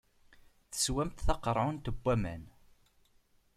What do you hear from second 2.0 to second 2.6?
waman.